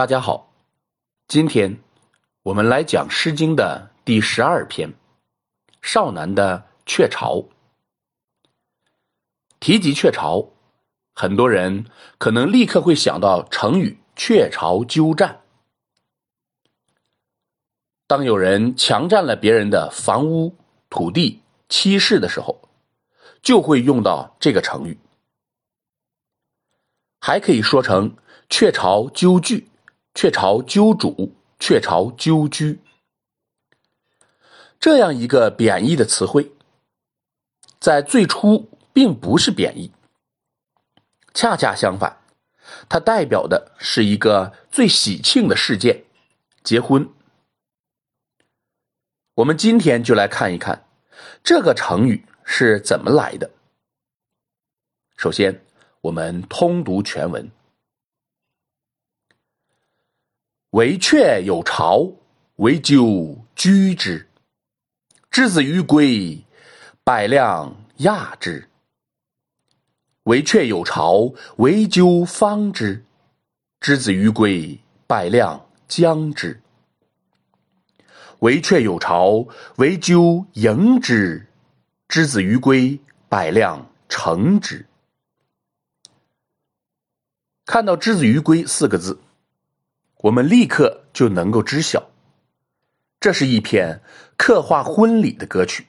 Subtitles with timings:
[0.00, 0.50] 大家好，
[1.28, 1.78] 今天
[2.42, 4.88] 我们来讲《诗经》的第十二篇
[5.82, 7.34] 《少南的雀巢》。
[9.60, 10.48] 提及雀巢，
[11.12, 11.84] 很多人
[12.16, 15.42] 可能立刻会想到成语“雀巢鸠占”。
[18.08, 20.56] 当有人强占了别人的房屋、
[20.88, 22.70] 土地、妻室的时候，
[23.42, 24.98] 就会用到这个成语。
[27.20, 28.16] 还可以说成
[28.48, 29.66] “雀巢鸠据”。
[30.14, 32.80] 雀巢鸠主，雀巢鸠居，
[34.78, 36.52] 这样一个贬义的词汇，
[37.78, 39.92] 在最初并不是贬义，
[41.32, 42.18] 恰恰相反，
[42.88, 46.04] 它代表的是一个最喜庆的事件——
[46.64, 47.08] 结婚。
[49.34, 50.86] 我们今天就来看一看
[51.42, 53.50] 这个成语是怎么来的。
[55.16, 55.64] 首先，
[56.00, 57.50] 我们通读全文。
[60.70, 62.08] 惟雀有巢，
[62.56, 64.28] 惟鸠居之。
[65.28, 66.44] 之子于归，
[67.02, 68.68] 百辆亚之。
[70.24, 73.04] 惟雀有巢，惟鸠方之。
[73.80, 74.78] 之子于归，
[75.08, 76.60] 百辆将之。
[78.38, 79.44] 惟雀有巢，
[79.78, 81.48] 惟鸠迎之。
[82.06, 84.86] 之子于归，百辆乘之。
[87.66, 89.18] 看到“之子于归”四个字。
[90.22, 92.10] 我们立刻就能够知晓，
[93.18, 94.02] 这是一篇
[94.36, 95.86] 刻画婚礼的歌曲。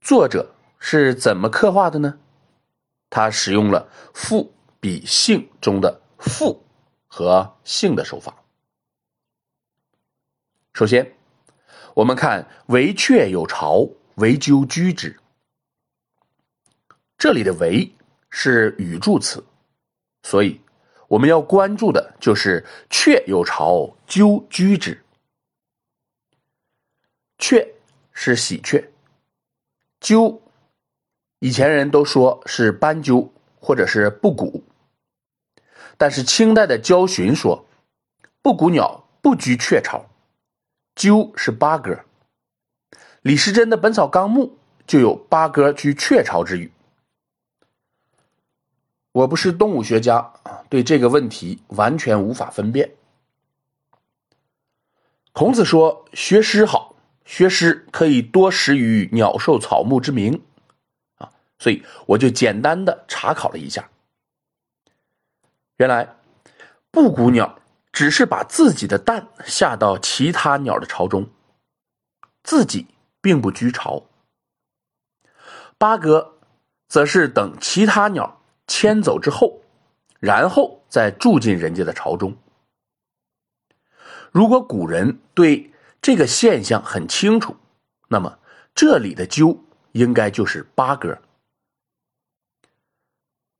[0.00, 2.18] 作者是怎么刻画的呢？
[3.10, 6.64] 他使用了赋比兴中的赋
[7.08, 8.44] 和兴的手法。
[10.72, 11.16] 首先，
[11.94, 15.18] 我们看“惟雀有巢，惟鸠居之”。
[17.18, 17.92] 这里的“惟”
[18.30, 19.44] 是语助词，
[20.22, 20.60] 所以。
[21.08, 25.00] 我们要关注的就是“雀有巢，鸠居之”。
[27.38, 27.74] 雀
[28.12, 28.90] 是喜鹊，
[30.00, 30.40] 鸠
[31.40, 34.64] 以前人都说是斑鸠或者是布谷，
[35.98, 37.66] 但是清代的焦循说，
[38.40, 40.06] 布谷鸟不居雀巢，
[40.94, 41.98] 鸠是八哥。
[43.22, 44.46] 李时珍的《本草纲目》
[44.86, 46.70] 就有八哥居雀巢之语。
[49.14, 52.96] 我不是动物学家啊，对这个问题完全无法分辨。
[55.30, 60.42] 孔子说：“学诗好，学诗可以多识于鸟兽草木之名。”
[61.18, 61.30] 啊，
[61.60, 63.88] 所以我就简单的查考了一下。
[65.76, 66.16] 原来，
[66.90, 67.60] 布谷鸟
[67.92, 71.30] 只是把自己的蛋下到其他鸟的巢中，
[72.42, 72.88] 自己
[73.20, 74.02] 并不居巢。
[75.78, 76.38] 八哥
[76.88, 78.40] 则是等其他鸟。
[78.66, 79.60] 迁走之后，
[80.20, 82.36] 然后再住进人家的巢中。
[84.30, 87.56] 如果古人对这个现象很清楚，
[88.08, 88.38] 那么
[88.74, 89.58] 这里的鸠
[89.92, 91.16] 应该就是八哥。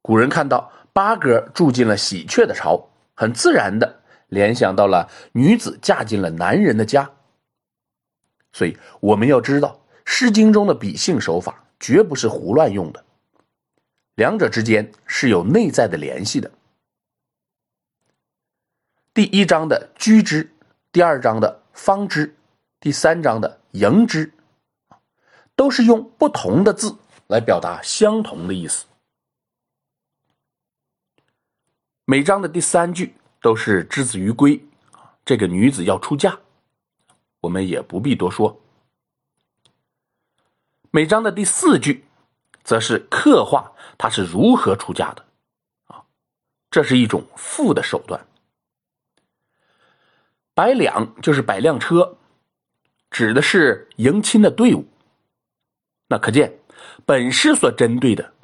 [0.00, 7.10] 古人看到八哥住进了喜鹊的巢，很自然的联想到了女子嫁进了男人的家。
[8.52, 13.04] 所以我们要知道，《诗经》中的比兴手法绝不是胡乱用的。
[14.14, 16.50] 两者之间是有内在的联系的。
[19.14, 20.50] 第一章的居之，
[20.90, 22.36] 第二章的方之，
[22.78, 24.32] 第三章的迎之，
[25.56, 26.94] 都是用不同的字
[27.28, 28.84] 来表达相同的意思。
[32.04, 34.62] 每章的第三句都是之子于归，
[35.24, 36.38] 这个女子要出嫁，
[37.40, 38.60] 我们也不必多说。
[40.90, 42.04] 每章的第四句。
[42.64, 45.24] 则是刻画他是如何出家的，
[45.86, 46.02] 啊，
[46.70, 48.20] 这是一种富的手段。
[50.54, 52.18] 百两就是百辆车，
[53.10, 54.86] 指的是迎亲的队伍。
[56.08, 56.58] 那可见，
[57.06, 58.34] 本诗所针对的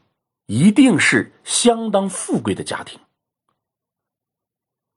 [0.46, 2.98] 一定是相当富贵的家庭。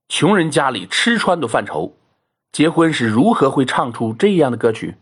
[0.08, 1.98] 穷人家里吃穿都犯愁，
[2.52, 4.96] 结婚时如何会唱出这样的歌曲？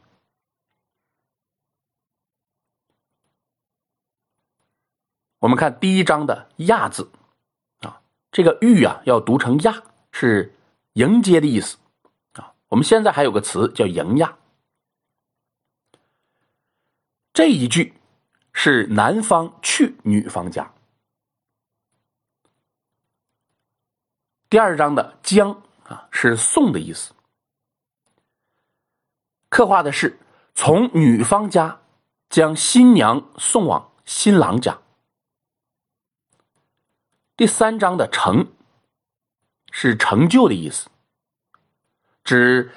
[5.39, 7.09] 我们看第一章的“亚”字，
[7.79, 9.81] 啊，这个“玉”啊要读成“亚”，
[10.11, 10.53] 是
[10.93, 11.77] 迎接的意思，
[12.33, 14.37] 啊，我们现在还有个词叫“迎亚”。
[17.31, 17.93] 这一句
[18.51, 20.69] 是男方去女方家。
[24.49, 25.51] 第二章的“将”
[25.87, 27.13] 啊是送的意思，
[29.47, 30.19] 刻画的是
[30.53, 31.79] 从女方家
[32.29, 34.77] 将新娘送往新郎家。
[37.39, 38.51] 第三章的“成”
[39.71, 40.89] 是成就的意思，
[42.25, 42.69] 指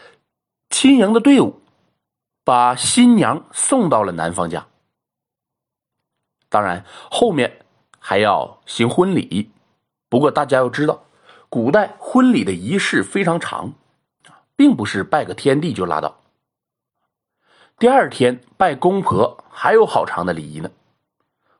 [0.70, 1.60] 亲迎的队伍
[2.44, 4.64] 把新娘送到了男方家。
[6.48, 7.66] 当然，后面
[7.98, 9.50] 还要行婚礼。
[10.08, 11.06] 不过大家要知道，
[11.48, 13.72] 古代婚礼的仪式非常长，
[14.54, 16.20] 并不是拜个天地就拉倒。
[17.80, 20.70] 第二天拜公婆还有好长的礼仪呢，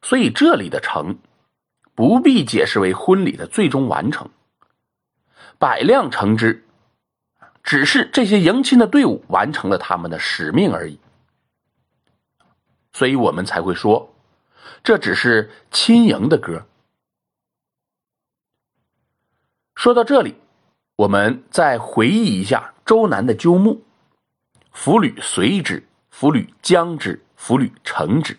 [0.02, 1.18] 所以这里的“成”
[1.94, 4.30] 不必解释为婚礼的最终完成。
[5.58, 6.64] 百辆成之，
[7.62, 10.98] 只是这些迎亲的队伍完成了他们的使命而已。
[12.92, 14.14] 所以我们才会说，
[14.82, 16.66] 这只是亲迎的歌。
[19.74, 20.36] 说到这里，
[20.96, 23.82] 我们再回忆一下周南的鸠木
[24.72, 28.38] ：“夫履随之，夫履将之，夫履成之。”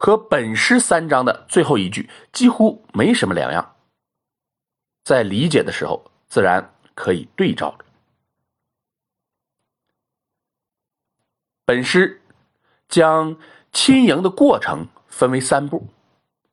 [0.00, 3.76] 和本诗三章的最后一句几乎没什么两样。
[5.04, 7.84] 在理解的时候，自然可以对照着。
[11.66, 12.22] 本诗
[12.88, 13.36] 将
[13.72, 15.86] 亲迎的过程分为三步，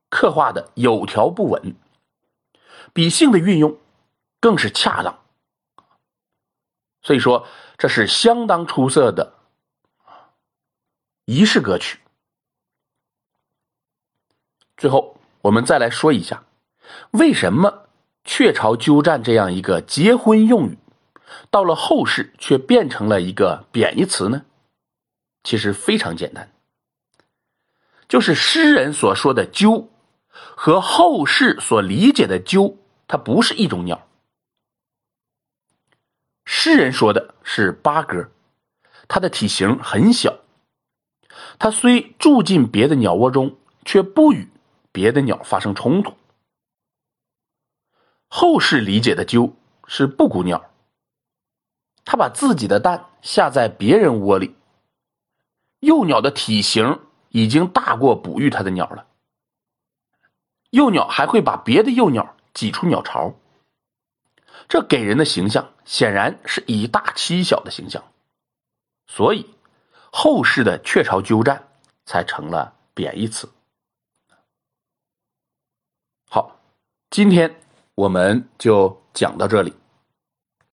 [0.09, 1.73] 刻画的有条不紊，
[2.91, 3.79] 比兴的运用
[4.41, 5.17] 更是恰当。
[7.01, 7.47] 所以说，
[7.77, 9.35] 这是相当出色的
[11.23, 11.97] 仪式歌曲。
[14.77, 16.44] 最后，我们再来说一下，
[17.12, 17.83] 为什么？
[18.24, 20.77] 雀巢鸠占这样一个结婚用语，
[21.50, 24.44] 到了后世却变成了一个贬义词呢？
[25.44, 26.51] 其实非常简单，
[28.09, 29.89] 就是诗人所说的鸠
[30.29, 32.77] 和后世所理解的鸠，
[33.07, 34.06] 它不是一种鸟。
[36.44, 38.29] 诗人说的是八哥，
[39.07, 40.38] 它的体型很小，
[41.57, 44.50] 它虽住进别的鸟窝中，却不与
[44.97, 46.17] 别的鸟发生冲突。
[48.27, 49.53] 后世理解的鸠
[49.85, 50.71] 是布谷鸟，
[52.03, 54.55] 它把自己的蛋下在别人窝里，
[55.81, 56.99] 幼鸟的体型
[57.29, 59.05] 已经大过哺育它的鸟了。
[60.71, 63.35] 幼鸟还会把别的幼鸟挤出鸟巢，
[64.67, 68.03] 这给人的形象显然是以大欺小的形象，
[69.05, 69.47] 所以
[70.11, 71.67] 后世的雀巢鸠占
[72.03, 73.47] 才成了贬义词。
[76.29, 76.59] 好，
[77.09, 77.68] 今天。
[77.98, 79.74] 我们就讲到这里。